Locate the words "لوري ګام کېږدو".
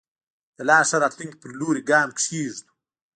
1.59-2.71